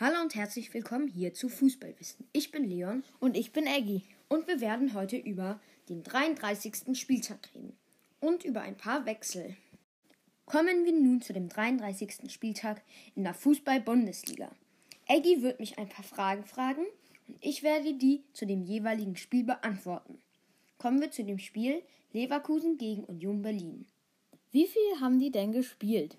[0.00, 2.26] Hallo und herzlich willkommen hier zu Fußballwissen.
[2.32, 4.02] Ich bin Leon Und ich bin Eggy.
[4.28, 6.98] und wir werden heute über den 33.
[6.98, 7.76] Spieltag reden
[8.18, 9.54] und über ein paar Wechsel.
[10.46, 12.28] Kommen wir nun zu dem 33.
[12.28, 12.82] Spieltag
[13.14, 14.50] in der Fußball-Bundesliga.
[15.06, 16.84] Eggy wird mich ein paar Fragen fragen
[17.28, 20.18] und ich werde die zu dem jeweiligen Spiel beantworten.
[20.76, 23.86] Kommen wir zu dem Spiel Leverkusen gegen Union Berlin.
[24.50, 26.16] Wie viel haben die denn gespielt?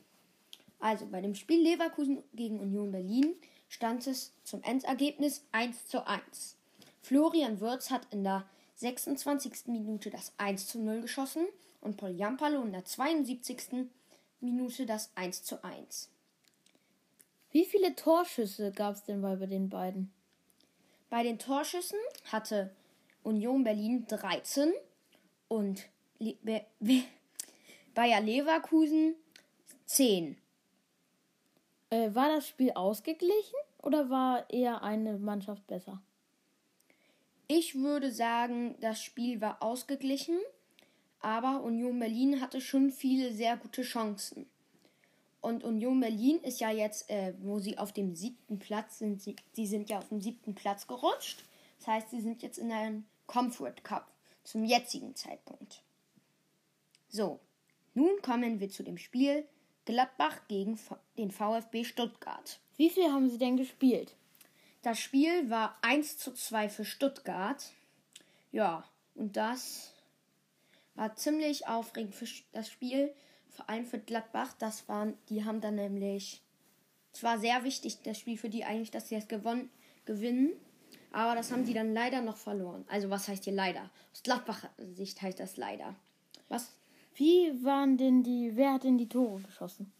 [0.79, 3.35] Also bei dem Spiel Leverkusen gegen Union Berlin
[3.75, 6.55] stand es zum Endergebnis 1 zu 1.
[7.02, 9.67] Florian Würz hat in der 26.
[9.67, 11.45] Minute das 1 zu 0 geschossen
[11.81, 13.89] und Paul Jampalo in der 72.
[14.39, 16.09] Minute das 1 zu 1.
[17.52, 20.09] Wie viele Torschüsse gab es denn bei den beiden?
[21.09, 21.99] Bei den Torschüssen
[22.31, 22.73] hatte
[23.23, 24.71] Union Berlin 13
[25.49, 25.83] und
[26.19, 27.03] Le Be Be
[27.94, 29.16] Bayer Leverkusen
[29.85, 30.38] 10.
[31.89, 36.02] Äh, war das Spiel ausgeglichen oder war eher eine Mannschaft besser?
[37.47, 40.39] Ich würde sagen, das Spiel war ausgeglichen,
[41.19, 44.47] aber Union Berlin hatte schon viele sehr gute Chancen.
[45.41, 49.36] Und Union Berlin ist ja jetzt, äh, wo sie auf dem siebten Platz sind, sie,
[49.53, 51.44] sie sind ja auf dem siebten Platz gerutscht.
[51.78, 54.11] Das heißt, sie sind jetzt in einem Comfort Cup
[54.44, 55.83] zum jetzigen Zeitpunkt.
[57.09, 57.39] So,
[57.94, 59.45] nun kommen wir zu dem Spiel
[59.86, 60.80] Gladbach gegen
[61.17, 62.59] den VfB Stuttgart.
[62.78, 64.14] Wie viel haben sie denn gespielt?
[64.81, 67.72] Das Spiel war 1 zu 2 für Stuttgart.
[68.52, 68.83] Ja,
[69.16, 69.94] und das
[70.95, 73.13] war ziemlich aufregend für das Spiel,
[73.50, 74.53] vor allem für Gladbach.
[74.59, 76.41] Das waren, die haben dann nämlich,
[77.13, 79.69] es war sehr wichtig, das Spiel für die eigentlich, dass sie es gewonnen,
[80.06, 80.52] gewinnen.
[81.11, 82.86] Aber das haben die dann leider noch verloren.
[82.89, 83.89] Also was heißt hier leider?
[84.11, 85.95] Aus Gladbacher Sicht heißt das leider.
[86.50, 86.75] Was?
[87.16, 89.91] Wie waren denn die, wer hat denn die Tore geschossen?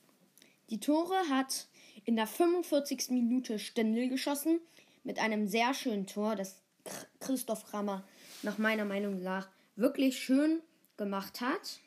[0.70, 1.68] Die Tore hat
[2.04, 3.10] in der 45.
[3.12, 4.60] Minute Stindl geschossen
[5.04, 8.04] mit einem sehr schönen Tor, das Ch- Christoph Rammer
[8.44, 10.62] nach meiner Meinung nach wirklich schön
[10.98, 11.80] gemacht hat.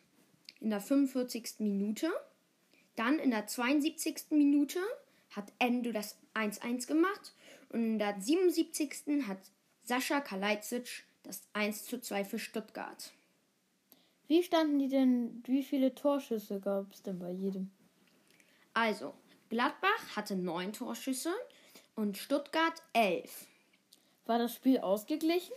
[0.60, 1.60] In der 45.
[1.60, 2.10] Minute.
[2.96, 4.30] Dann in der 72.
[4.30, 4.80] Minute
[5.30, 7.34] hat Endo das 1-1 gemacht
[7.68, 9.26] und in der 77.
[9.28, 9.38] hat
[9.84, 13.12] Sascha Kalajdzic das 1-2 für Stuttgart.
[14.28, 17.70] Wie standen die denn, wie viele Torschüsse gab es denn bei jedem?
[18.74, 19.14] Also,
[19.48, 21.34] Gladbach hatte neun Torschüsse
[21.96, 23.46] und Stuttgart elf.
[24.26, 25.54] War das Spiel ausgeglichen?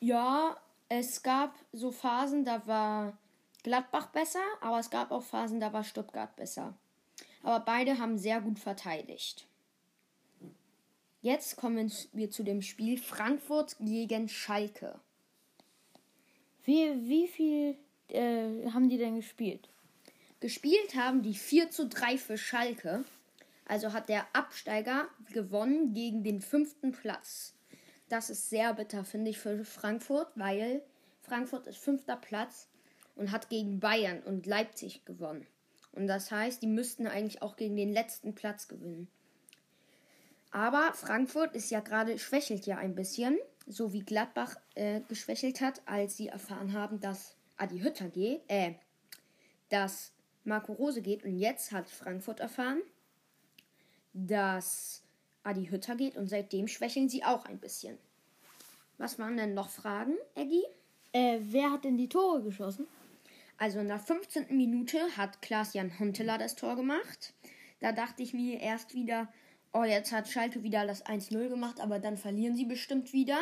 [0.00, 0.56] Ja,
[0.88, 3.16] es gab so Phasen, da war
[3.62, 6.74] Gladbach besser, aber es gab auch Phasen, da war Stuttgart besser.
[7.44, 9.46] Aber beide haben sehr gut verteidigt.
[11.22, 15.00] Jetzt kommen wir zu dem Spiel Frankfurt gegen Schalke.
[16.64, 17.76] Wie, wie viel
[18.08, 19.68] äh, haben die denn gespielt?
[20.40, 23.04] Gespielt haben die 4 zu 3 für Schalke.
[23.66, 27.54] Also hat der Absteiger gewonnen gegen den fünften Platz.
[28.08, 30.82] Das ist sehr bitter, finde ich, für Frankfurt, weil
[31.22, 32.68] Frankfurt ist fünfter Platz
[33.16, 35.46] und hat gegen Bayern und Leipzig gewonnen.
[35.92, 39.08] Und das heißt, die müssten eigentlich auch gegen den letzten Platz gewinnen.
[40.50, 45.82] Aber Frankfurt ist ja gerade, schwächelt ja ein bisschen, so wie Gladbach äh, geschwächelt hat,
[45.86, 48.74] als sie erfahren haben, dass Adi Hütter geht, äh,
[49.68, 50.12] dass
[50.44, 51.24] Marco Rose geht.
[51.24, 52.82] Und jetzt hat Frankfurt erfahren,
[54.12, 55.02] dass
[55.42, 57.98] Adi Hütter geht und seitdem schwächeln sie auch ein bisschen.
[58.98, 60.62] Was waren denn noch Fragen, Eggy?
[61.12, 62.86] Äh, wer hat denn die Tore geschossen?
[63.56, 64.56] Also in der 15.
[64.56, 67.34] Minute hat Klaas-Jan Huntelaar das Tor gemacht.
[67.80, 69.32] Da dachte ich mir erst wieder,
[69.74, 73.38] oh, jetzt hat Schalke wieder das 1-0 gemacht, aber dann verlieren sie bestimmt wieder.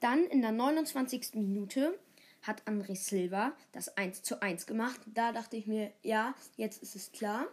[0.00, 1.34] Dann in der 29.
[1.34, 1.98] Minute
[2.42, 5.00] hat André Silva das 1 zu 1 gemacht.
[5.06, 7.48] Da dachte ich mir, ja, jetzt ist es klar.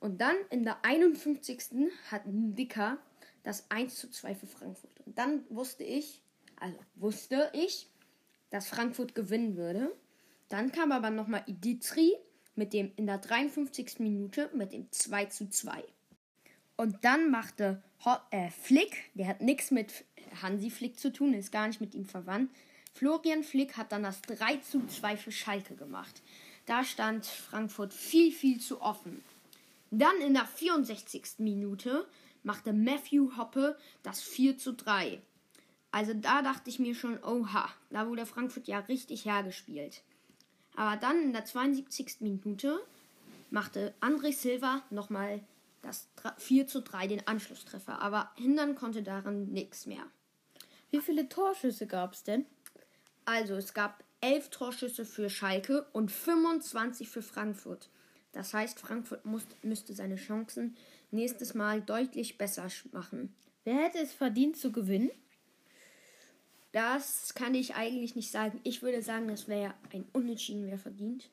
[0.00, 1.92] Und dann in der 51.
[2.10, 2.96] hat Dicker
[3.42, 5.00] das 1 zu 2 für Frankfurt.
[5.04, 6.22] Und dann wusste ich,
[6.56, 7.90] also wusste ich,
[8.48, 9.94] dass Frankfurt gewinnen würde.
[10.48, 12.16] Dann kam aber nochmal Iditri
[12.54, 13.98] mit dem in der 53.
[13.98, 15.84] Minute mit dem 2 zu 2.
[16.80, 20.06] Und dann machte Ho äh, Flick, der hat nichts mit
[20.40, 22.50] Hansi Flick zu tun, ist gar nicht mit ihm verwandt.
[22.94, 26.22] Florian Flick hat dann das 3 zu 2 für Schalke gemacht.
[26.64, 29.22] Da stand Frankfurt viel, viel zu offen.
[29.90, 31.40] Dann in der 64.
[31.40, 32.08] Minute
[32.44, 35.20] machte Matthew Hoppe das 4 zu 3.
[35.90, 40.02] Also da dachte ich mir schon, oha, da wurde Frankfurt ja richtig hergespielt.
[40.76, 42.20] Aber dann in der 72.
[42.20, 42.80] Minute
[43.50, 45.42] machte André Silva nochmal
[45.82, 48.00] das 4 zu 3 den Anschlusstreffer.
[48.00, 50.06] Aber hindern konnte daran nichts mehr.
[50.90, 52.46] Wie viele Torschüsse gab es denn?
[53.24, 57.88] Also es gab 11 Torschüsse für Schalke und 25 für Frankfurt.
[58.32, 60.76] Das heißt, Frankfurt muss, müsste seine Chancen
[61.10, 63.34] nächstes Mal deutlich besser machen.
[63.64, 65.10] Wer hätte es verdient zu gewinnen?
[66.72, 68.60] Das kann ich eigentlich nicht sagen.
[68.62, 71.28] Ich würde sagen, das wäre ein Unentschieden wäre verdient.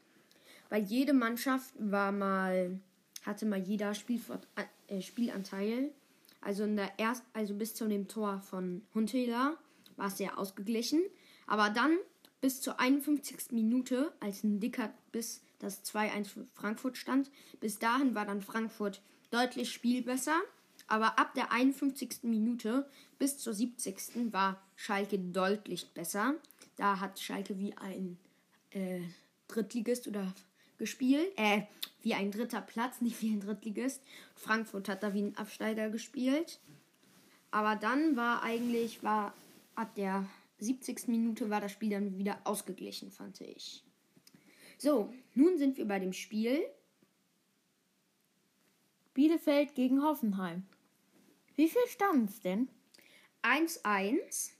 [0.69, 2.79] Weil jede Mannschaft war mal,
[3.27, 4.47] hatte mal jeder Spielfort
[4.87, 5.91] äh, Spielanteil.
[6.41, 9.57] Also in der erst, also bis zu dem Tor von Huntela
[9.95, 11.01] war es sehr ausgeglichen.
[11.45, 11.97] Aber dann
[12.41, 13.51] bis zur 51.
[13.51, 19.01] Minute, als ein dicker bis das 2-1 für Frankfurt stand, bis dahin war dann Frankfurt
[19.31, 20.39] deutlich spielbesser.
[20.87, 22.23] Aber ab der 51.
[22.23, 22.87] Minute
[23.19, 24.31] bis zur 70.
[24.31, 26.35] war Schalke deutlich besser.
[26.77, 28.17] Da hat Schalke wie ein
[28.69, 29.01] äh,
[29.47, 30.33] Drittligist oder
[30.77, 31.31] gespielt.
[31.37, 31.63] Äh,
[32.01, 34.01] wie ein dritter Platz, nicht wie ein Drittligist.
[34.35, 36.59] Frankfurt hat da wie ein Absteiger gespielt.
[37.51, 39.33] Aber dann war eigentlich, war
[39.75, 40.25] ab der
[40.59, 41.07] 70.
[41.07, 43.83] Minute war das Spiel dann wieder ausgeglichen, fand ich.
[44.77, 46.61] So, nun sind wir bei dem Spiel.
[49.13, 50.63] Bielefeld gegen Hoffenheim.
[51.55, 52.69] Wie viel stand es denn?
[53.41, 54.51] 1-1.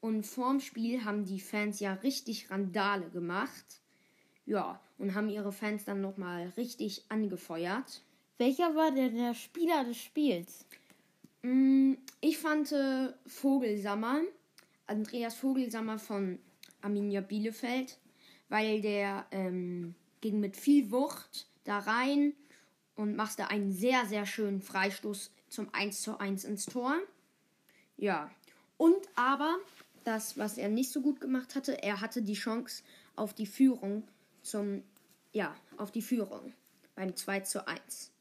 [0.00, 3.80] Und vorm Spiel haben die Fans ja richtig Randale gemacht.
[4.46, 8.02] Ja, und haben ihre Fans dann nochmal richtig angefeuert.
[8.38, 10.66] Welcher war denn der Spieler des Spiels?
[11.42, 14.20] Mm, ich fand äh, Vogelsammer,
[14.86, 16.38] Andreas Vogelsammer von
[16.82, 17.98] Arminia Bielefeld,
[18.48, 22.34] weil der ähm, ging mit viel Wucht da rein
[22.96, 26.94] und machte einen sehr, sehr schönen Freistoß zum 1 zu 1 ins Tor.
[27.96, 28.30] Ja,
[28.76, 29.56] und aber
[30.04, 32.82] das, was er nicht so gut gemacht hatte, er hatte die Chance
[33.16, 34.04] auf die Führung
[34.44, 34.82] zum,
[35.32, 36.52] ja, auf die Führung
[36.94, 38.12] beim 2 zu 1.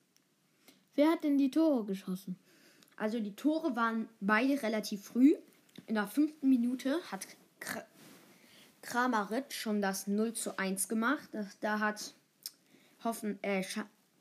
[0.95, 2.37] Wer hat denn die Tore geschossen?
[2.97, 5.35] Also die Tore waren beide relativ früh.
[5.87, 7.27] In der fünften Minute hat
[8.81, 11.29] Kramaric schon das 0 zu 1 gemacht.
[11.61, 12.13] Da hat
[13.03, 13.63] Hoffen, äh,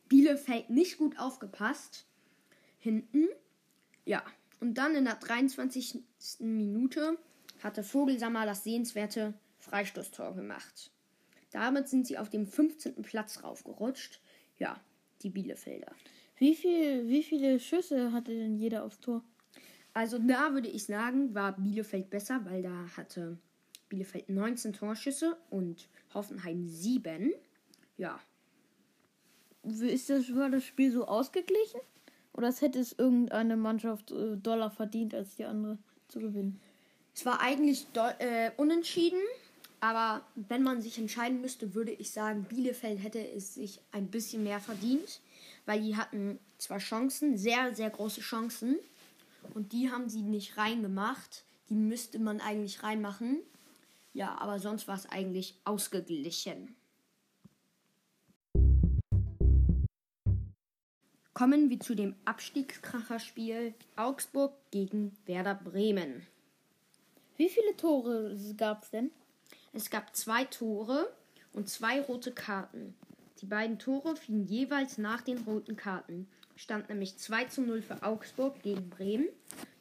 [0.09, 2.07] Bielefeld nicht gut aufgepasst.
[2.79, 3.29] Hinten.
[4.05, 4.23] Ja.
[4.61, 6.05] Und dann in der 23.
[6.39, 7.19] Minute
[7.63, 10.92] hatte Vogelsammer das sehenswerte Freistoßtor gemacht.
[11.53, 13.03] Damit sind sie auf dem 15.
[13.03, 14.21] Platz raufgerutscht.
[14.59, 14.81] Ja,
[15.23, 15.93] die Bielefelder.
[16.37, 19.23] Wie, viel, wie viele Schüsse hatte denn jeder aufs Tor?
[19.95, 23.39] Also da würde ich sagen, war Bielefeld besser, weil da hatte
[23.89, 27.33] Bielefeld 19 Torschüsse und Hoffenheim 7.
[27.99, 28.19] Ja.
[29.63, 31.81] Ist das, war das Spiel so ausgeglichen?
[32.33, 35.79] Oder hätte es irgendeine Mannschaft äh, Dollar verdient, als die andere
[36.09, 36.61] zu gewinnen?
[37.15, 37.87] Es war eigentlich
[38.19, 39.21] äh, unentschieden.
[39.83, 44.45] Aber wenn man sich entscheiden müsste, würde ich sagen, Bielefeld hätte es sich ein bisschen
[44.45, 45.21] mehr verdient,
[45.67, 48.79] weil die hatten zwar Chancen, sehr, sehr große Chancen,
[49.55, 51.45] und die haben sie nicht reingemacht.
[51.69, 53.41] Die müsste man eigentlich reinmachen.
[54.13, 56.77] Ja, aber sonst war es eigentlich ausgeglichen.
[61.35, 66.25] Kommen wir zu dem Abstiegskracherspiel Augsburg gegen Werder Bremen.
[67.37, 69.11] Wie viele Tore gab es denn?
[69.73, 71.13] Es gab zwei Tore
[71.53, 72.95] und zwei rote Karten.
[73.41, 76.29] Die beiden Tore fielen jeweils nach den roten Karten.
[76.57, 79.29] Stand nämlich 2 zu 0 für Augsburg gegen Bremen.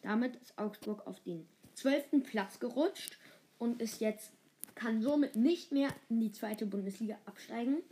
[0.01, 1.45] Damit ist Augsburg auf den
[1.75, 2.23] 12.
[2.23, 3.17] Platz gerutscht
[3.59, 4.31] und ist jetzt,
[4.73, 7.83] kann somit nicht mehr in die zweite Bundesliga absteigen.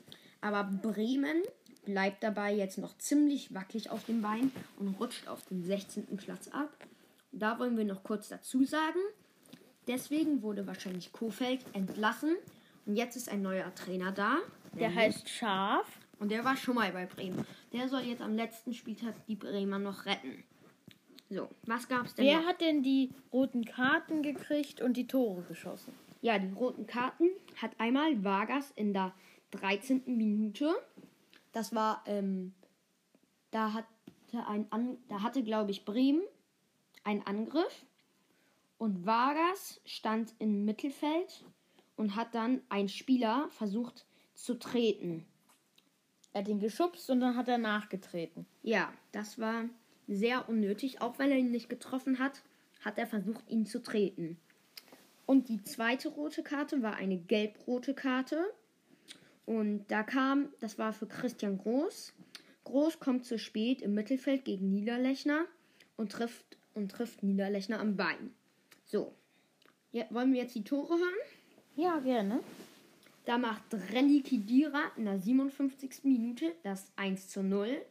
[0.42, 1.44] Aber Bremen
[1.86, 6.18] bleibt dabei jetzt noch ziemlich wackelig auf dem Bein und rutscht auf den 16.
[6.18, 6.70] Platz ab.
[7.32, 9.00] Da wollen wir noch kurz dazu sagen,
[9.90, 12.36] Deswegen wurde wahrscheinlich Kofeld entlassen
[12.86, 14.38] und jetzt ist ein neuer Trainer da.
[14.80, 15.88] Der heißt Schaf.
[16.20, 17.44] Und der war schon mal bei Bremen.
[17.74, 20.44] Der soll jetzt am letzten Spieltag die Bremer noch retten.
[21.32, 22.26] So, was gab's denn?
[22.26, 22.48] Wer noch?
[22.48, 25.92] hat denn die roten Karten gekriegt und die Tore geschossen?
[26.22, 27.30] Ja, die roten Karten
[27.60, 29.12] hat einmal Vargas in der
[29.52, 30.04] 13.
[30.06, 30.72] Minute.
[31.52, 32.54] Das war, ähm,
[33.50, 33.88] da hatte
[34.48, 36.22] ein, An da hatte, glaube ich, Bremen
[37.04, 37.86] einen Angriff
[38.80, 41.44] und Vargas stand im Mittelfeld
[41.96, 45.28] und hat dann ein Spieler versucht zu treten.
[46.34, 48.46] Er hat ihn geschubst und dann hat er nachgetreten.
[48.64, 49.66] Ja, das war
[50.08, 51.02] sehr unnötig.
[51.02, 52.42] Auch wenn er ihn nicht getroffen hat,
[52.84, 54.40] hat er versucht, ihn zu treten.
[55.26, 58.46] Und die zweite rote Karte war eine gelb-rote Karte.
[59.46, 62.14] Und da kam, das war für Christian Groß.
[62.64, 65.46] Groß kommt zu spät im Mittelfeld gegen Niederlechner
[65.98, 68.34] und trifft, und trifft Niederlechner am Bein.
[68.92, 69.14] So.
[69.92, 71.20] Ja, wollen wir jetzt die Tore hören?
[71.76, 72.40] Ja, gerne.
[73.26, 76.06] Da macht Renny Kidira in der 57.
[76.06, 77.86] Minute das 1 zu 0.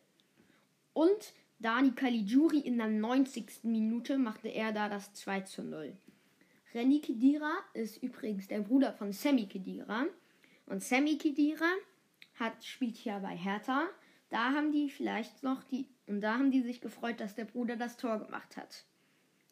[0.94, 3.62] Und Dani Caligiuri in der 90.
[3.62, 5.96] Minute machte er da das 2 zu 0.
[6.74, 10.06] Renny Kidira ist übrigens der Bruder von Sammy Kidira.
[10.66, 11.70] Und Sammy Kidira
[12.34, 13.88] hat, spielt hier bei Hertha.
[14.30, 15.86] Da haben die vielleicht noch die.
[16.08, 18.84] Und da haben die sich gefreut, dass der Bruder das Tor gemacht hat.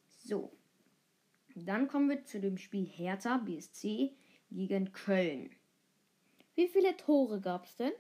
[0.09, 0.53] So.
[1.59, 4.13] Dann kommen wir zu dem Spiel Hertha BSC
[4.51, 5.49] gegen Köln.
[6.55, 7.93] Wie viele Tore gab es denn?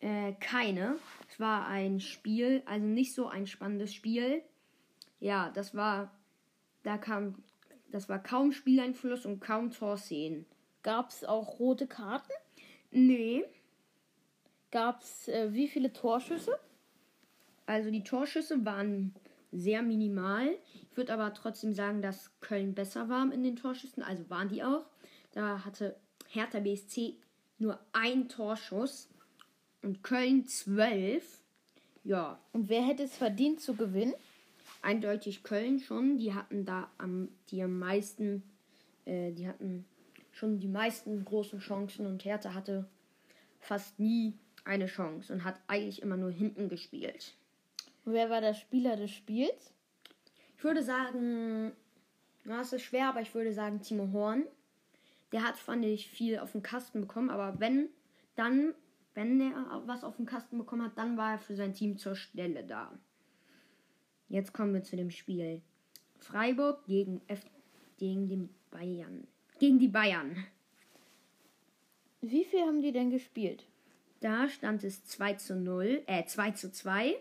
[0.00, 0.98] Äh, keine.
[1.28, 4.42] Es war ein Spiel, also nicht so ein spannendes Spiel.
[5.20, 6.10] Ja, das war.
[6.82, 7.44] Da kam.
[7.92, 10.44] Das war kaum Spieleinfluss und kaum Torszenen.
[10.82, 12.32] Gab es auch rote Karten?
[12.90, 13.44] Nee.
[14.72, 16.58] Gab es äh, wie viele Torschüsse?
[17.66, 19.14] Also die Torschüsse waren
[19.52, 20.48] sehr minimal.
[20.90, 24.02] Ich würde aber trotzdem sagen, dass Köln besser war in den Torschüssen.
[24.02, 24.84] Also waren die auch.
[25.32, 25.96] Da hatte
[26.28, 27.16] Hertha BSC
[27.58, 29.08] nur ein Torschuss
[29.82, 31.42] und Köln zwölf.
[32.04, 32.40] Ja.
[32.52, 34.14] Und wer hätte es verdient zu gewinnen?
[34.82, 36.18] Eindeutig Köln schon.
[36.18, 38.42] Die hatten da am die am meisten,
[39.04, 39.84] äh, die hatten
[40.32, 42.86] schon die meisten großen Chancen und Hertha hatte
[43.60, 47.34] fast nie eine Chance und hat eigentlich immer nur hinten gespielt.
[48.08, 49.74] Und wer war der Spieler des Spiels?
[50.56, 51.72] Ich würde sagen,
[52.44, 54.44] na, es ist schwer, aber ich würde sagen Timo Horn.
[55.30, 57.90] Der hat, fand ich, viel auf den Kasten bekommen, aber wenn,
[58.34, 58.72] dann,
[59.12, 62.16] wenn er was auf den Kasten bekommen hat, dann war er für sein Team zur
[62.16, 62.98] Stelle da.
[64.30, 65.60] Jetzt kommen wir zu dem Spiel.
[66.16, 67.44] Freiburg gegen, F
[67.98, 69.28] gegen den Bayern.
[69.58, 70.46] Gegen die Bayern.
[72.22, 73.66] Wie viel haben die denn gespielt?
[74.20, 77.14] Da stand es 2 zu 0, äh 2 zu 2,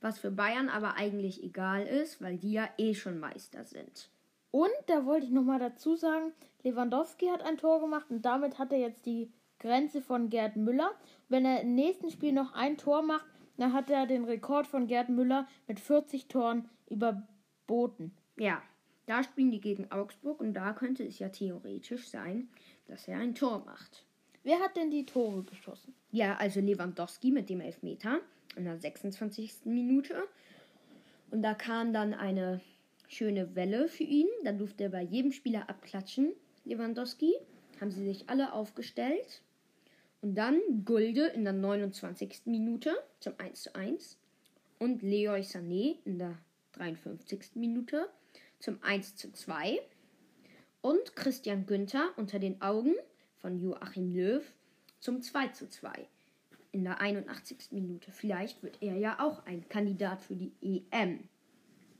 [0.00, 4.10] was für Bayern aber eigentlich egal ist, weil die ja eh schon Meister sind.
[4.50, 6.32] Und da wollte ich nochmal dazu sagen,
[6.64, 10.90] Lewandowski hat ein Tor gemacht und damit hat er jetzt die Grenze von Gerd Müller.
[11.28, 13.26] Wenn er im nächsten Spiel noch ein Tor macht,
[13.56, 18.12] dann hat er den Rekord von Gerd Müller mit 40 Toren überboten.
[18.36, 18.62] Ja,
[19.06, 22.48] da spielen die gegen Augsburg und da könnte es ja theoretisch sein,
[22.86, 24.04] dass er ein Tor macht.
[24.42, 25.94] Wer hat denn die Tore geschossen?
[26.10, 28.20] Ja, also Lewandowski mit dem Elfmeter
[28.56, 29.64] in der 26.
[29.64, 30.24] Minute.
[31.30, 32.60] Und da kam dann eine
[33.08, 34.28] schöne Welle für ihn.
[34.44, 36.32] Da durfte er bei jedem Spieler abklatschen.
[36.64, 37.32] Lewandowski.
[37.80, 39.42] Haben sie sich alle aufgestellt.
[40.20, 42.42] Und dann Gulde in der 29.
[42.46, 44.18] Minute zum 1 zu 1.
[44.78, 46.38] Und Leroy Sané in der
[46.72, 47.54] 53.
[47.54, 48.08] Minute
[48.58, 49.80] zum 1 zu 2.
[50.82, 52.94] Und Christian Günther unter den Augen
[53.38, 54.44] von Joachim Löw
[55.00, 56.08] zum 2 zu 2
[56.72, 57.72] in der 81.
[57.72, 58.12] Minute.
[58.12, 61.28] Vielleicht wird er ja auch ein Kandidat für die EM.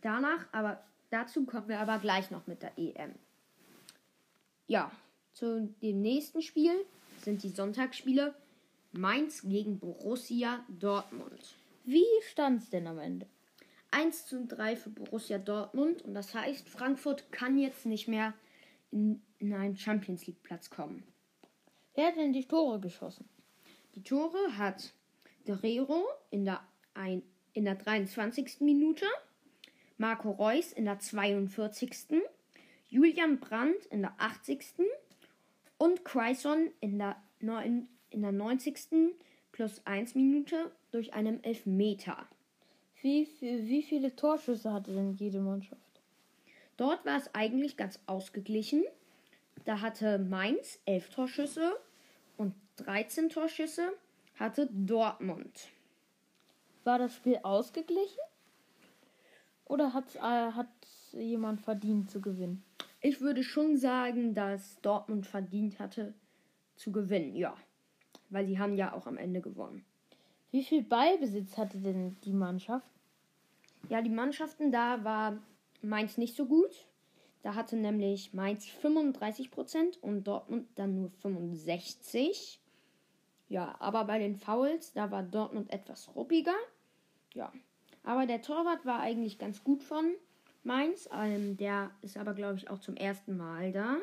[0.01, 3.15] Danach aber, dazu kommen wir aber gleich noch mit der EM.
[4.67, 4.91] Ja,
[5.33, 6.73] zu dem nächsten Spiel
[7.23, 8.35] sind die Sonntagsspiele
[8.93, 11.55] Mainz gegen Borussia Dortmund.
[11.85, 13.27] Wie stand es denn am Ende?
[13.93, 18.35] 1 zu 3 für Borussia Dortmund und das heißt, Frankfurt kann jetzt nicht mehr
[18.91, 21.03] in, in einen Champions League Platz kommen.
[21.95, 23.29] Wer hat denn die Tore geschossen?
[23.95, 24.93] Die Tore hat
[25.45, 26.61] Guerrero in der,
[26.95, 28.61] ein, in der 23.
[28.61, 29.07] Minute,
[29.99, 32.23] Marco Reus in der 42.
[32.89, 34.61] Julian Brandt in der 80.
[35.79, 39.15] und Quaison in der, 9, in der 90.
[39.53, 42.29] plus 1 Minute durch einen Elfmeter.
[43.03, 45.81] Wie, wie, wie viele Torschüsse hatte denn jede Mannschaft?
[46.77, 48.85] Dort war es eigentlich ganz ausgeglichen.
[49.65, 51.77] Da hatte Mainz 11 Torschüsse
[52.85, 53.93] 13 Torschüsse
[54.39, 55.69] hatte Dortmund.
[56.85, 58.21] War das Spiel ausgeglichen?
[59.67, 62.65] Oder hat äh, jemand verdient zu gewinnen?
[63.01, 66.15] Ich würde schon sagen, dass Dortmund verdient hatte
[66.77, 67.57] zu gewinnen, ja.
[68.31, 69.85] Weil sie haben ja auch am Ende gewonnen.
[70.51, 72.91] Wie viel Ballbesitz hatte denn die Mannschaft?
[73.89, 75.39] Ja, die Mannschaften, da war
[75.83, 76.87] Mainz nicht so gut.
[77.43, 82.60] Da hatte nämlich Mainz 35% und Dortmund dann nur 65%.
[83.51, 86.55] Ja, aber bei den Fouls, da war Dortmund etwas ruppiger.
[87.35, 87.53] Ja,
[88.05, 90.15] aber der Torwart war eigentlich ganz gut von
[90.63, 91.09] Mainz.
[91.13, 93.97] Ähm, der ist aber, glaube ich, auch zum ersten Mal da.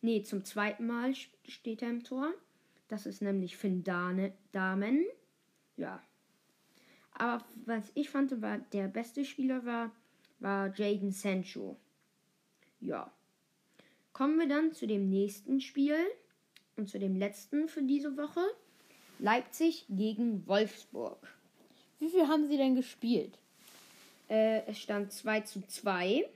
[0.00, 1.14] Nee, zum zweiten Mal
[1.48, 2.32] steht er im Tor.
[2.86, 5.04] Das ist nämlich Finn Dane, Damen.
[5.76, 6.00] Ja.
[7.12, 9.90] Aber was ich fand, war der beste Spieler war,
[10.38, 11.76] war Jaden Sancho.
[12.80, 13.10] Ja.
[14.12, 15.96] Kommen wir dann zu dem nächsten Spiel
[16.76, 18.40] und zu dem letzten für diese Woche.
[19.18, 21.18] Leipzig gegen Wolfsburg.
[21.98, 23.38] Wie viel haben sie denn gespielt?
[24.28, 26.28] Äh, es stand 2 zu 2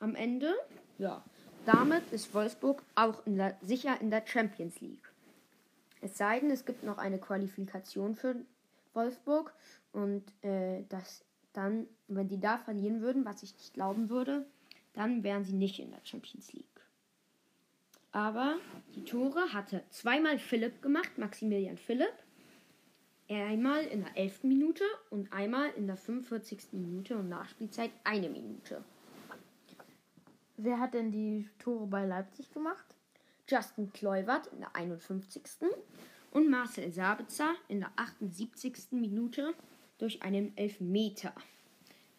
[0.00, 0.54] am Ende.
[0.98, 1.22] Ja.
[1.66, 5.12] Damit ist Wolfsburg auch in der, sicher in der Champions League.
[6.00, 8.36] Es sei denn, es gibt noch eine Qualifikation für
[8.94, 9.52] Wolfsburg
[9.92, 14.46] und äh, das dann, wenn die da verlieren würden, was ich nicht glauben würde,
[14.92, 16.75] dann wären sie nicht in der Champions League.
[18.16, 18.54] Aber
[18.94, 22.14] die Tore hatte zweimal Philipp gemacht, Maximilian Philipp.
[23.28, 24.44] Einmal in der 11.
[24.44, 26.72] Minute und einmal in der 45.
[26.72, 28.82] Minute und Nachspielzeit eine Minute.
[30.56, 32.86] Wer hat denn die Tore bei Leipzig gemacht?
[33.46, 35.42] Justin Kluivert in der 51.
[36.30, 38.92] und Marcel Sabitzer in der 78.
[38.92, 39.52] Minute
[39.98, 41.34] durch einen Elfmeter.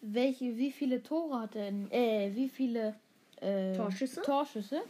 [0.01, 2.93] Welche, wie viele Tore hat denn, äh, wie viele
[3.37, 4.21] äh, Torschüsse?
[4.21, 4.83] Torschüsse?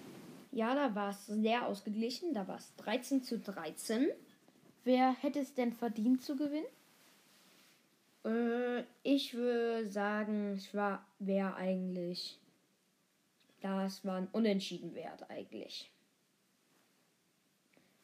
[0.51, 2.33] Ja, da war es sehr ausgeglichen.
[2.33, 4.07] Da war es 13 zu 13.
[4.83, 6.65] Wer hätte es denn verdient zu gewinnen?
[8.25, 12.39] Äh, ich würde sagen, es war wer eigentlich.
[13.61, 15.89] Das war ein Unentschieden wert eigentlich.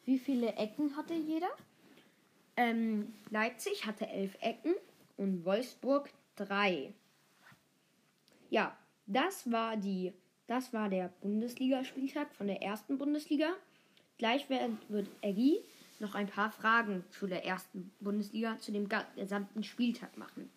[0.05, 1.49] Wie viele Ecken hatte jeder?
[2.55, 4.73] Ähm, Leipzig hatte elf Ecken
[5.17, 6.93] und Wolfsburg drei.
[8.49, 10.13] Ja, das war die,
[10.47, 13.53] das war der Bundesligaspieltag von der ersten Bundesliga.
[14.17, 15.63] Gleich wird, Eggy
[15.99, 20.49] noch ein paar Fragen zu der ersten Bundesliga, zu dem gesamten Spieltag machen.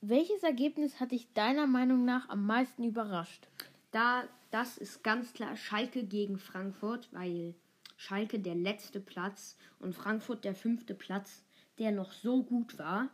[0.00, 3.46] Welches Ergebnis hat dich deiner Meinung nach am meisten überrascht?
[3.92, 7.54] Da, das ist ganz klar Schalke gegen Frankfurt, weil
[7.96, 11.44] Schalke der letzte Platz und Frankfurt der fünfte Platz,
[11.78, 13.10] der noch so gut war.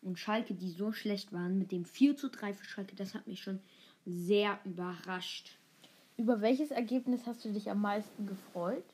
[0.00, 3.26] Und Schalke, die so schlecht waren, mit dem 4 zu 3 für Schalke, das hat
[3.26, 3.60] mich schon
[4.06, 5.58] sehr überrascht.
[6.16, 8.84] Über welches Ergebnis hast du dich am meisten gefreut?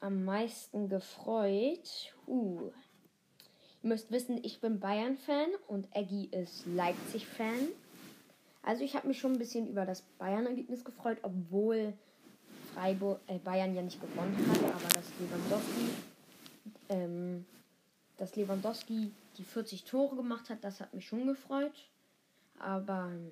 [0.00, 2.14] Am meisten gefreut.
[2.26, 2.70] Uh.
[3.82, 7.68] Ihr müsst wissen, ich bin Bayern-Fan und Eggy ist Leipzig-Fan.
[8.62, 11.92] Also ich habe mich schon ein bisschen über das Bayern-Ergebnis gefreut, obwohl
[12.74, 15.88] Freiburg, äh, Bayern ja nicht gewonnen hat, aber dass Lewandowski,
[16.88, 17.46] ähm,
[18.16, 21.88] dass Lewandowski die 40 Tore gemacht hat, das hat mich schon gefreut.
[22.58, 23.30] Aber ähm,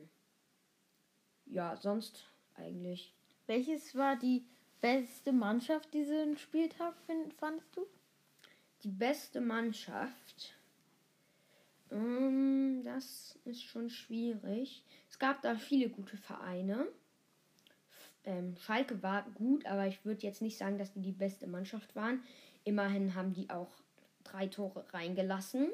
[1.46, 3.14] ja, sonst eigentlich.
[3.46, 4.44] Welches war die
[4.80, 7.86] beste Mannschaft diesen Spieltag, find- fandest du?
[8.82, 10.54] Die beste Mannschaft.
[11.90, 14.84] Ähm, das ist schon schwierig.
[15.08, 16.86] Es gab da viele gute Vereine.
[18.24, 21.94] Ähm, Schalke war gut, aber ich würde jetzt nicht sagen, dass die die beste Mannschaft
[21.94, 22.22] waren.
[22.64, 23.70] Immerhin haben die auch
[24.24, 25.70] drei Tore reingelassen.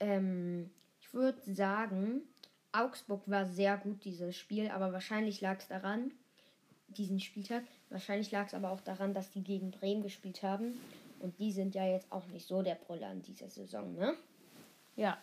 [0.00, 2.22] Ähm, ich würde sagen,
[2.72, 6.12] Augsburg war sehr gut dieses Spiel, aber wahrscheinlich lag es daran,
[6.88, 7.64] diesen Spieltag.
[7.88, 10.78] Wahrscheinlich lag es aber auch daran, dass die gegen Bremen gespielt haben.
[11.20, 14.14] Und die sind ja jetzt auch nicht so der Brüller in dieser Saison, ne?
[14.96, 15.18] Ja.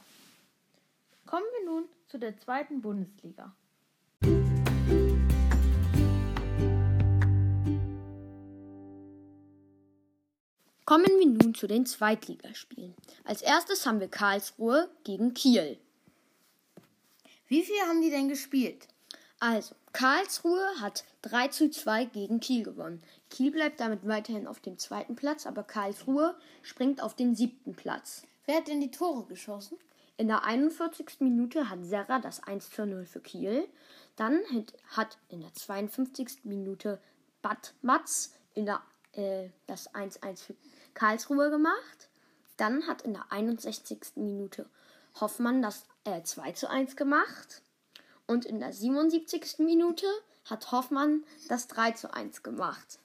[1.25, 3.55] Kommen wir nun zu der zweiten Bundesliga.
[10.85, 12.95] Kommen wir nun zu den Zweitligaspielen.
[13.23, 15.79] Als erstes haben wir Karlsruhe gegen Kiel.
[17.47, 18.87] Wie viel haben die denn gespielt?
[19.39, 23.03] Also, Karlsruhe hat 3 zu 2 gegen Kiel gewonnen.
[23.29, 28.23] Kiel bleibt damit weiterhin auf dem zweiten Platz, aber Karlsruhe springt auf den siebten Platz.
[28.45, 29.77] Wer hat denn die Tore geschossen?
[30.17, 31.19] In der 41.
[31.19, 33.67] Minute hat Serra das 1 zu 0 für Kiel.
[34.15, 34.39] Dann
[34.95, 36.45] hat- in der 52.
[36.45, 36.99] Minute
[37.41, 38.81] Bad Matz in der,
[39.11, 40.55] äh, das 1-1 für
[40.93, 42.09] Karlsruhe gemacht.
[42.57, 44.21] Dann hat in der 61.
[44.21, 44.69] Minute
[45.19, 47.61] Hoffmann das äh, 2 zu 1 gemacht.
[48.27, 49.59] Und in der 77.
[49.59, 50.07] Minute
[50.45, 52.99] hat Hoffmann das 3 zu 1 gemacht.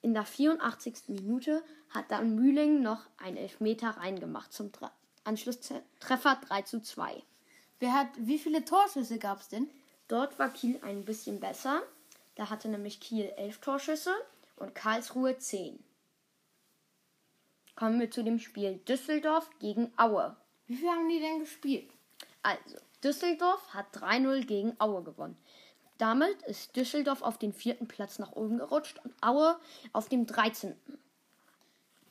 [0.00, 0.94] In der 84.
[1.08, 4.90] Minute hat dann Mühling noch einen Elfmeter reingemacht zum Dre-
[5.24, 7.22] Anschlusstreffer 3 zu 2.
[7.80, 9.68] Wer hat, wie viele Torschüsse gab es denn?
[10.08, 11.82] Dort war Kiel ein bisschen besser.
[12.34, 14.14] Da hatte nämlich Kiel 11 Torschüsse
[14.56, 15.78] und Karlsruhe 10.
[17.76, 20.34] Kommen wir zu dem Spiel Düsseldorf gegen Aue.
[20.66, 21.90] Wie viel haben die denn gespielt?
[22.42, 25.36] Also, Düsseldorf hat 3-0 gegen Aue gewonnen.
[25.98, 29.58] Damit ist Düsseldorf auf den vierten Platz nach oben gerutscht und Aue
[29.92, 30.76] auf dem 13.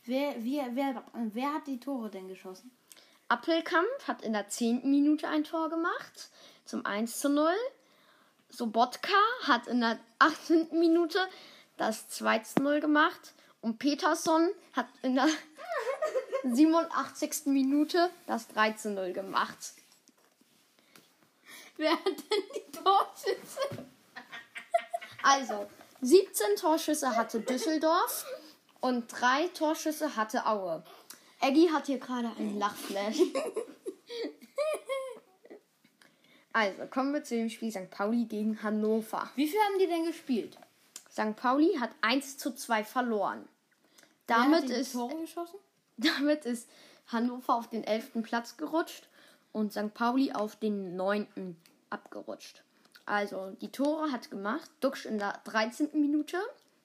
[0.03, 2.71] Wer, wer, wer, wer hat die Tore denn geschossen?
[3.29, 4.89] Appelkamp hat in der 10.
[4.89, 6.29] Minute ein Tor gemacht
[6.63, 7.51] zum 1 zu 0.
[8.49, 10.69] Sobotka hat in der 18.
[10.71, 11.19] Minute
[11.77, 13.33] das 2 zu 0 gemacht.
[13.61, 15.27] Und Peterson hat in der
[16.43, 17.47] 87.
[17.47, 19.73] Minute das 3 zu 0 gemacht.
[21.77, 23.59] Wer hat denn die Torschüsse?
[25.23, 25.67] Also,
[26.01, 28.25] 17 Torschüsse hatte Düsseldorf
[28.79, 30.83] und 3 Torschüsse hatte Aue.
[31.41, 33.17] Eggy hat hier gerade einen Lachflash.
[36.53, 37.91] Also, kommen wir zu dem Spiel St.
[37.91, 39.29] Pauli gegen Hannover.
[39.35, 40.57] Wie viel haben die denn gespielt?
[41.11, 41.35] St.
[41.35, 43.47] Pauli hat 1 zu 2 verloren.
[44.25, 44.97] Damit ist,
[45.97, 46.67] damit ist
[47.07, 48.23] Hannover auf den 11.
[48.23, 49.07] Platz gerutscht
[49.51, 49.93] und St.
[49.93, 51.55] Pauli auf den 9.
[51.89, 52.63] abgerutscht.
[53.05, 55.89] Also, die Tore hat gemacht Duxch in der 13.
[55.93, 56.37] Minute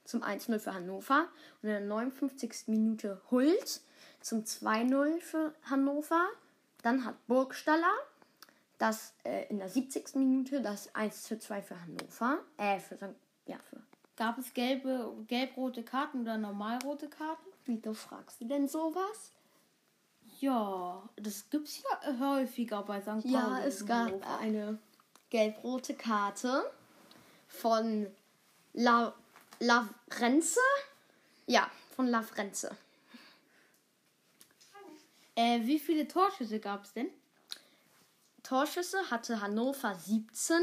[0.05, 1.27] zum 1-0 für Hannover
[1.63, 2.69] und in der 59.
[2.69, 3.81] Minute Hult
[4.21, 6.29] zum 2-0 für Hannover.
[6.83, 7.93] Dann hat Burgstaller
[8.79, 10.17] das äh, in der 70.
[10.17, 12.39] Minute das 1 2 für Hannover.
[12.57, 13.15] Äh, für St.
[13.47, 13.81] Ja, für.
[14.17, 17.49] Gab es gelbe, gelb-rote Karten oder normalrote Karten?
[17.65, 19.33] Wieso fragst du denn sowas?
[20.41, 23.07] Ja, das gibt's ja häufiger bei St.
[23.07, 23.33] Pauli.
[23.33, 24.39] Ja, es gab Hannover.
[24.39, 24.79] eine
[25.33, 26.71] gelb-rote Karte
[27.49, 28.07] von
[28.75, 29.15] La
[29.61, 30.61] Lavrenze.
[31.47, 32.77] Ja, von Lavrenze.
[35.35, 37.09] Äh, wie viele Torschüsse gab es denn?
[38.43, 40.57] Torschüsse hatte Hannover 17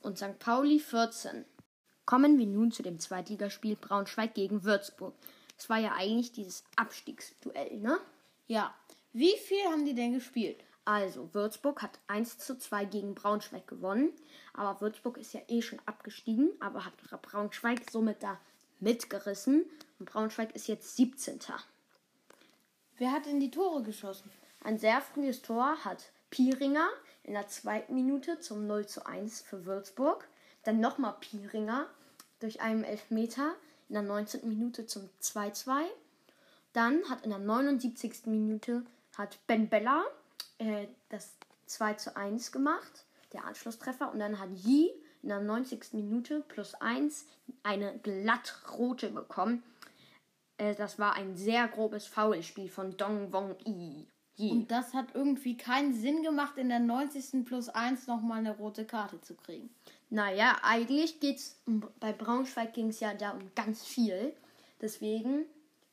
[0.00, 0.36] und St.
[0.40, 1.44] Pauli 14.
[2.04, 5.14] Kommen wir nun zu dem Zweitligaspiel Braunschweig gegen Würzburg.
[5.56, 8.00] Es war ja eigentlich dieses Abstiegsduell, ne?
[8.48, 8.74] Ja.
[9.12, 10.64] Wie viel haben die denn gespielt?
[10.84, 14.12] Also, Würzburg hat 1 zu 2 gegen Braunschweig gewonnen.
[14.52, 18.38] Aber Würzburg ist ja eh schon abgestiegen, aber hat Braunschweig somit da
[18.80, 19.64] mitgerissen.
[19.98, 21.38] Und Braunschweig ist jetzt 17.
[22.98, 24.30] Wer hat denn die Tore geschossen?
[24.64, 26.88] Ein sehr frühes Tor hat Pieringer
[27.22, 30.28] in der zweiten Minute zum 0 zu 1 für Würzburg.
[30.64, 31.86] Dann nochmal Pieringer
[32.40, 33.54] durch einen Elfmeter
[33.88, 34.48] in der 19.
[34.48, 35.84] Minute zum 2-2.
[36.72, 38.26] Dann hat in der 79.
[38.26, 38.84] Minute
[39.16, 40.04] hat Ben Bella
[40.62, 44.12] äh, das 2 zu 1 gemacht, der Anschlusstreffer.
[44.12, 44.90] Und dann hat Yi
[45.22, 45.92] in der 90.
[45.92, 47.26] Minute plus 1
[47.62, 49.62] eine glatt rote bekommen.
[50.58, 54.06] Äh, das war ein sehr grobes Foulspiel von Dong Wong Yi.
[54.36, 54.50] Yi.
[54.50, 57.44] Und das hat irgendwie keinen Sinn gemacht, in der 90.
[57.44, 59.70] plus 1 nochmal eine rote Karte zu kriegen.
[60.10, 61.60] Naja, eigentlich geht's
[62.00, 64.34] bei Braunschweig ging es ja da um ganz viel.
[64.80, 65.44] Deswegen,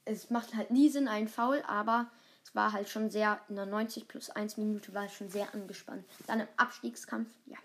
[0.05, 2.09] es macht halt nie Sinn, ein Foul, aber
[2.49, 5.53] es war halt schon sehr, in der 90 plus 1 Minute war es schon sehr
[5.53, 6.03] angespannt.
[6.25, 7.57] Dann im Abstiegskampf, ja.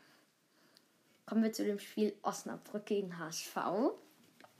[1.25, 3.57] Kommen wir zu dem Spiel Osnabrück gegen HSV.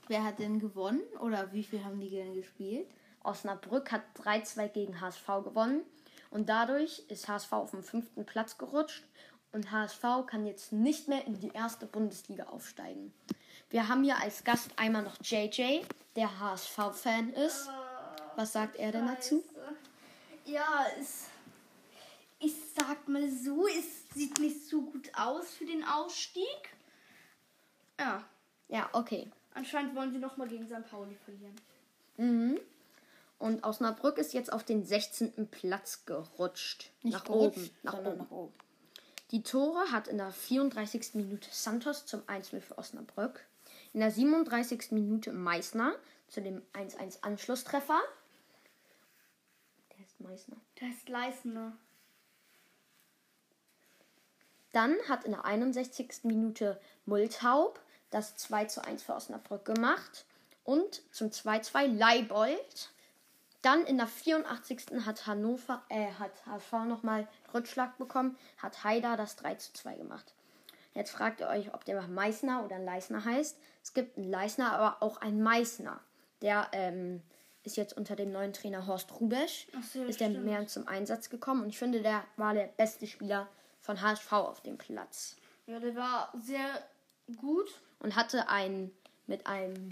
[0.07, 2.87] Wer hat denn gewonnen oder wie viel haben die denn gespielt?
[3.23, 5.83] Osnabrück hat 3-2 gegen HSV gewonnen
[6.31, 9.03] und dadurch ist HSV auf den fünften Platz gerutscht
[9.51, 13.13] und HSV kann jetzt nicht mehr in die erste Bundesliga aufsteigen.
[13.69, 15.83] Wir haben hier als Gast einmal noch JJ,
[16.15, 17.69] der HSV-Fan ist.
[18.35, 19.43] Was sagt er denn dazu?
[20.45, 21.25] Ja, es.
[22.39, 26.45] Ich sag mal so, es sieht nicht so gut aus für den Ausstieg.
[27.99, 28.23] Ja,
[28.67, 29.31] Ja, okay.
[29.53, 30.89] anscheinend wollen sie nochmal gegen St.
[30.89, 31.55] Pauli verlieren.
[32.17, 32.59] Mhm.
[33.37, 35.47] Und Osnabrück ist jetzt auf den 16.
[35.49, 36.91] Platz gerutscht.
[37.03, 37.69] Nicht nach gerutscht, oben.
[37.83, 38.23] Nach sondern oben.
[38.23, 38.53] nach oben.
[39.31, 41.15] Die Tore hat in der 34.
[41.15, 43.45] Minute Santos zum 1-0 für Osnabrück.
[43.93, 44.91] In der 37.
[44.91, 45.95] Minute Meißner
[46.27, 47.23] zu dem 1-1
[50.19, 50.57] Der ist Meißner.
[50.79, 51.77] Da ist Leisner.
[54.71, 56.23] Dann hat in der 61.
[56.23, 60.25] Minute Multaub das 2-1 für Osnabrück gemacht.
[60.63, 62.91] Und zum 2-2 Leibold.
[63.61, 65.05] Dann in der 84.
[65.05, 70.33] hat Hannover, äh, hat HSV nochmal Rückschlag bekommen, hat Haider das 3-2 gemacht.
[70.93, 73.57] Jetzt fragt ihr euch, ob der Meißner oder Leisner heißt.
[73.83, 75.99] Es gibt einen Leisner, aber auch einen Meißner.
[76.41, 77.21] Der ähm,
[77.65, 79.67] ist jetzt unter dem neuen Trainer Horst Rubesch.
[79.93, 80.45] So, ist der stimmt.
[80.45, 81.63] mehr zum Einsatz gekommen.
[81.63, 83.47] Und ich finde, der war der beste Spieler
[83.81, 85.35] von HSV auf dem Platz.
[85.67, 86.83] Ja, der war sehr
[87.37, 87.69] gut.
[87.99, 88.91] Und hatte ein
[89.27, 89.89] mit einem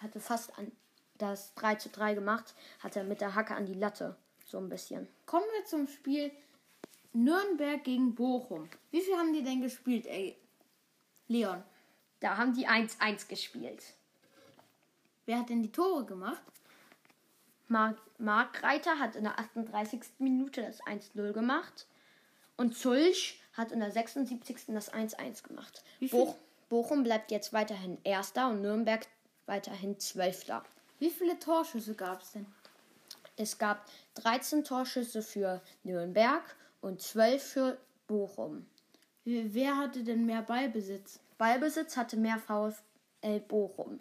[0.00, 0.70] hatte fast an
[1.18, 4.16] das 3 zu 3 gemacht, hatte mit der Hacke an die Latte.
[4.44, 5.08] So ein bisschen.
[5.24, 6.30] Kommen wir zum Spiel
[7.12, 8.68] Nürnberg gegen Bochum.
[8.90, 10.36] Wie viel haben die denn gespielt, ey?
[11.28, 11.64] Leon,
[12.20, 13.82] Da haben die 1-1 gespielt.
[15.24, 16.40] wer hat denn die Tore gemacht?
[17.68, 20.00] Mark, Mark Reiter hat in der 38.
[20.18, 21.86] Minute das 1-0 gemacht.
[22.56, 24.66] Und Zulch hat in der 76.
[24.68, 25.82] das 1-1 gemacht.
[26.10, 26.36] Boch,
[26.68, 29.06] Bochum bleibt jetzt weiterhin Erster und Nürnberg
[29.46, 30.64] weiterhin Zwölfter.
[30.98, 32.46] Wie viele Torschüsse gab es denn?
[33.36, 36.42] Es gab 13 Torschüsse für Nürnberg
[36.80, 38.66] und 12 für Bochum.
[39.24, 41.20] Wer wer hatte denn mehr Ballbesitz?
[41.36, 44.00] Ballbesitz hatte mehr VfL Bochum,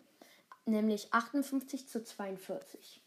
[0.66, 3.02] nämlich 58 zu 42.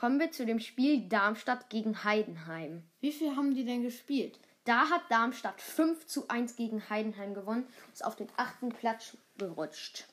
[0.00, 2.82] Kommen wir zu dem Spiel Darmstadt gegen Heidenheim.
[3.02, 4.40] Wie viel haben die denn gespielt?
[4.64, 9.18] Da hat Darmstadt 5 zu 1 gegen Heidenheim gewonnen und ist auf den achten Platz
[9.36, 10.06] gerutscht.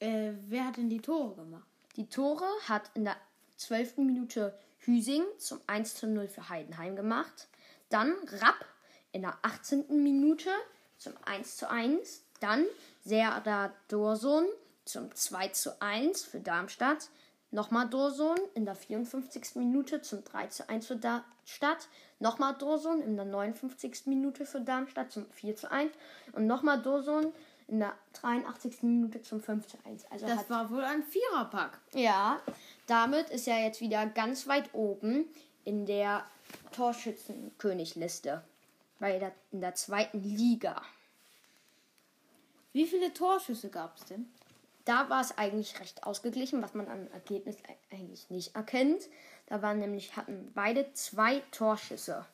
[0.00, 1.68] Äh, wer hat denn die Tore gemacht?
[1.94, 3.16] Die Tore hat in der
[3.58, 3.98] 12.
[3.98, 7.46] Minute Hüsing zum 1 zu 0 für Heidenheim gemacht.
[7.90, 8.64] Dann Rapp
[9.12, 10.02] in der 18.
[10.02, 10.50] Minute
[10.98, 12.24] zum 1 zu 1.
[12.40, 12.64] Dann
[13.04, 14.46] Serdar Dorsun
[14.84, 17.08] zum 2 zu 1 für Darmstadt.
[17.54, 19.54] Nochmal Dorsun in der 54.
[19.54, 21.86] Minute zum 3 zu 1 für Darmstadt.
[22.18, 24.06] Nochmal Dorsun in der 59.
[24.06, 25.92] Minute für Darmstadt zum 4 zu 1.
[26.32, 27.32] Und nochmal Dorsun
[27.68, 28.82] in der 83.
[28.82, 30.04] Minute zum 5 zu 1.
[30.10, 31.78] Also Das war wohl ein Viererpack.
[31.94, 32.40] ja,
[32.88, 35.24] damit ist er jetzt wieder ganz weit oben
[35.64, 36.26] in der
[36.72, 38.42] Torschützenkönigliste.
[38.98, 40.82] Bei der, in der zweiten Liga.
[42.72, 44.28] Wie viele Torschüsse gab es denn?
[44.84, 47.56] Da war es eigentlich recht ausgeglichen, was man am Ergebnis
[47.90, 49.08] eigentlich nicht erkennt.
[49.46, 52.26] Da waren nämlich, hatten beide zwei Torschüsse.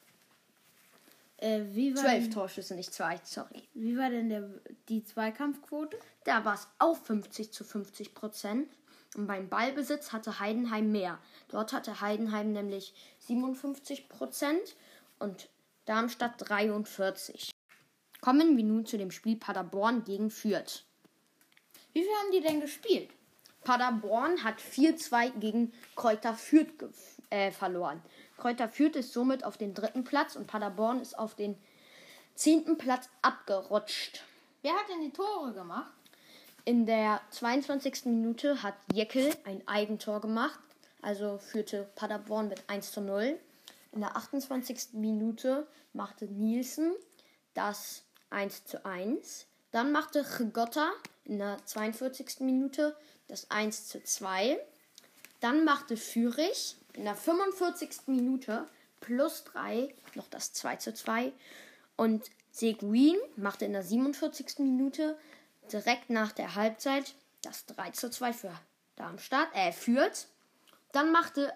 [1.36, 3.62] Äh, wie, war Zwölf denn, Torschüsse, nicht zwei, sorry.
[3.72, 4.48] wie war denn der,
[4.88, 5.98] die Zweikampfquote?
[6.24, 8.68] Da war es auch 50 zu 50 Prozent.
[9.16, 11.18] Und beim Ballbesitz hatte Heidenheim mehr.
[11.48, 14.76] Dort hatte Heidenheim nämlich 57 Prozent
[15.18, 15.48] und
[15.84, 17.50] Darmstadt 43.
[18.20, 20.84] Kommen wir nun zu dem Spiel Paderborn gegen Fürth.
[21.92, 23.10] Wie viel haben die denn gespielt?
[23.64, 26.72] Paderborn hat 4-2 gegen Kräuter Fürth
[27.30, 28.02] äh, verloren.
[28.36, 31.56] Kräuter Fürth ist somit auf den dritten Platz und Paderborn ist auf den
[32.34, 34.22] zehnten Platz abgerutscht.
[34.62, 35.92] Wer hat denn die Tore gemacht?
[36.64, 38.06] In der 22.
[38.06, 40.60] Minute hat Jeckel ein Eigentor gemacht,
[41.02, 43.38] also führte Paderborn mit 1 zu 0.
[43.92, 44.92] In der 28.
[44.92, 46.92] Minute machte Nielsen
[47.54, 49.46] das 1 zu 1.
[49.70, 50.90] Dann machte Rigotta
[51.30, 52.40] in der 42.
[52.40, 52.96] Minute
[53.28, 54.58] das 1 zu 2.
[55.38, 58.08] Dann machte Fürich in der 45.
[58.08, 58.66] Minute
[58.98, 61.32] plus 3 noch das 2 zu 2.
[61.96, 64.58] Und Seguin machte in der 47.
[64.58, 65.16] Minute
[65.72, 68.52] direkt nach der Halbzeit das 3 zu 2 für
[68.96, 70.26] Darmstadt, äh, Fürth.
[70.90, 71.52] Dann machte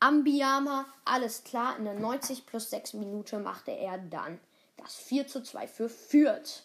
[0.00, 1.78] Ambiyama alles klar.
[1.78, 4.38] In der 90 plus 6 Minute machte er dann
[4.76, 6.64] das 4 zu 2 für Fürth.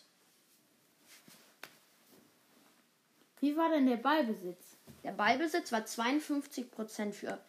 [3.40, 4.78] Wie war denn der Ballbesitz?
[5.04, 7.40] Der Ballbesitz war 52% für,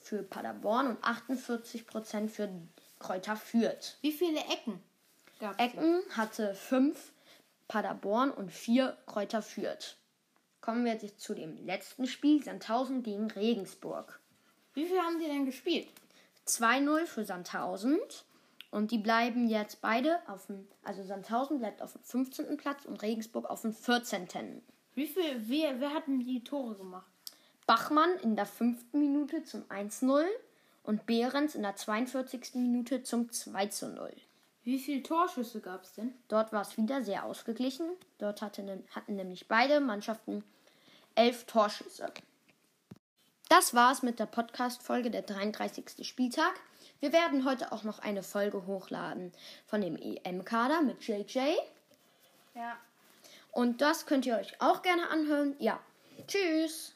[0.00, 2.50] für Paderborn und 48% für
[2.98, 3.98] Kräuter Fürth.
[4.00, 4.82] Wie viele Ecken
[5.38, 5.66] gab es?
[5.66, 7.12] Ecken hatte 5
[7.68, 9.96] Paderborn und 4 Kräuter Fürth.
[10.60, 14.18] Kommen wir jetzt zu dem letzten Spiel, Sandhausen gegen Regensburg.
[14.72, 15.88] Wie viel haben die denn gespielt?
[16.46, 17.98] 2-0 für Sandhausen.
[18.70, 22.56] Und die bleiben jetzt beide auf dem, also Sandhausen bleibt auf dem 15.
[22.56, 24.62] Platz und Regensburg auf dem 14.
[24.94, 27.06] Wie viel, wer, wer hat denn die Tore gemacht?
[27.66, 28.92] Bachmann in der 5.
[28.92, 30.24] Minute zum 1-0
[30.84, 32.54] und Behrens in der 42.
[32.54, 34.12] Minute zum 2-0.
[34.64, 36.14] Wie viele Torschüsse gab es denn?
[36.28, 37.86] Dort war es wieder sehr ausgeglichen.
[38.18, 40.44] Dort hatte, hatten nämlich beide Mannschaften
[41.14, 42.06] elf Torschüsse.
[43.48, 46.06] Das war's mit der Podcast-Folge der 33.
[46.06, 46.54] Spieltag.
[47.00, 49.32] Wir werden heute auch noch eine Folge hochladen
[49.66, 51.56] von dem EM-Kader mit JJ.
[52.54, 52.78] Ja.
[53.54, 55.54] Und das könnt ihr euch auch gerne anhören.
[55.60, 55.80] Ja,
[56.26, 56.92] tschüss.